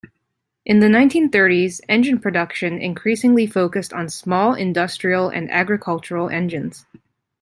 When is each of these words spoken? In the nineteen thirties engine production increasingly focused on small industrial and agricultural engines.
In 0.65 0.79
the 0.79 0.89
nineteen 0.89 1.29
thirties 1.29 1.79
engine 1.87 2.17
production 2.17 2.81
increasingly 2.81 3.45
focused 3.45 3.93
on 3.93 4.09
small 4.09 4.55
industrial 4.55 5.29
and 5.29 5.47
agricultural 5.51 6.27
engines. 6.27 6.87